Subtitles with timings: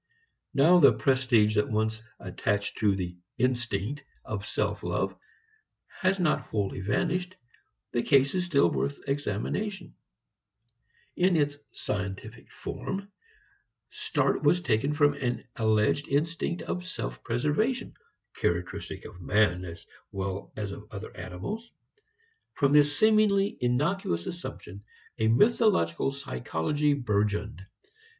[0.55, 5.15] Now the prestige that once attached to the "instinct" of self love
[5.99, 7.35] has not wholly vanished.
[7.91, 9.93] The case is still worth examination.
[11.15, 13.11] In its "scientific" form,
[13.91, 17.93] start was taken from an alleged instinct of self preservation,
[18.35, 21.69] characteristic of man as well as of other animals.
[22.55, 24.83] From this seemingly innocuous assumption,
[25.19, 27.63] a mythological psychology burgeoned.